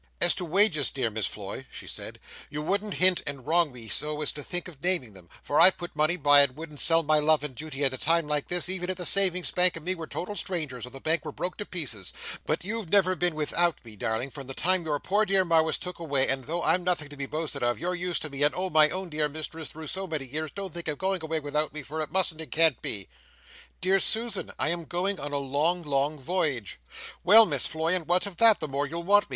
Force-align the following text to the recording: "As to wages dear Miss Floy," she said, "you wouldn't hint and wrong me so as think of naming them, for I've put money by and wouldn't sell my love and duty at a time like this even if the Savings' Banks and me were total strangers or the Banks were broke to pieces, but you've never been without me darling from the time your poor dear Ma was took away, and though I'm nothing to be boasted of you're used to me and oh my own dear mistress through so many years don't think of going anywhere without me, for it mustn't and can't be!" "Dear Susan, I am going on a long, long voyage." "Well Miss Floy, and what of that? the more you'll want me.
"As 0.19 0.33
to 0.33 0.45
wages 0.45 0.89
dear 0.89 1.11
Miss 1.11 1.27
Floy," 1.27 1.67
she 1.69 1.85
said, 1.85 2.19
"you 2.49 2.63
wouldn't 2.63 2.95
hint 2.95 3.21
and 3.27 3.45
wrong 3.45 3.71
me 3.71 3.87
so 3.87 4.19
as 4.23 4.31
think 4.31 4.67
of 4.67 4.81
naming 4.81 5.13
them, 5.13 5.29
for 5.43 5.59
I've 5.59 5.77
put 5.77 5.95
money 5.95 6.17
by 6.17 6.41
and 6.41 6.55
wouldn't 6.57 6.79
sell 6.79 7.03
my 7.03 7.19
love 7.19 7.43
and 7.43 7.53
duty 7.53 7.83
at 7.85 7.93
a 7.93 7.99
time 7.99 8.27
like 8.27 8.47
this 8.47 8.67
even 8.67 8.89
if 8.89 8.97
the 8.97 9.05
Savings' 9.05 9.51
Banks 9.51 9.77
and 9.77 9.85
me 9.85 9.93
were 9.93 10.07
total 10.07 10.35
strangers 10.35 10.87
or 10.87 10.89
the 10.89 10.99
Banks 10.99 11.23
were 11.23 11.31
broke 11.31 11.55
to 11.57 11.67
pieces, 11.67 12.13
but 12.47 12.63
you've 12.65 12.89
never 12.89 13.13
been 13.15 13.35
without 13.35 13.77
me 13.85 13.95
darling 13.95 14.31
from 14.31 14.47
the 14.47 14.55
time 14.55 14.85
your 14.85 14.99
poor 14.99 15.23
dear 15.23 15.45
Ma 15.45 15.61
was 15.61 15.77
took 15.77 15.99
away, 15.99 16.27
and 16.27 16.45
though 16.45 16.63
I'm 16.63 16.83
nothing 16.83 17.09
to 17.09 17.15
be 17.15 17.27
boasted 17.27 17.61
of 17.61 17.77
you're 17.77 17.93
used 17.93 18.23
to 18.23 18.31
me 18.31 18.41
and 18.41 18.55
oh 18.57 18.71
my 18.71 18.89
own 18.89 19.09
dear 19.09 19.29
mistress 19.29 19.67
through 19.67 19.85
so 19.85 20.07
many 20.07 20.25
years 20.25 20.49
don't 20.49 20.73
think 20.73 20.87
of 20.87 20.97
going 20.97 21.21
anywhere 21.21 21.43
without 21.43 21.73
me, 21.75 21.83
for 21.83 22.01
it 22.01 22.11
mustn't 22.11 22.41
and 22.41 22.51
can't 22.51 22.81
be!" 22.81 23.07
"Dear 23.81 23.99
Susan, 23.99 24.51
I 24.57 24.69
am 24.69 24.85
going 24.85 25.19
on 25.19 25.31
a 25.31 25.37
long, 25.37 25.83
long 25.83 26.17
voyage." 26.17 26.79
"Well 27.23 27.45
Miss 27.45 27.67
Floy, 27.67 27.93
and 27.95 28.07
what 28.07 28.25
of 28.25 28.37
that? 28.37 28.59
the 28.59 28.67
more 28.67 28.87
you'll 28.87 29.03
want 29.03 29.29
me. 29.29 29.29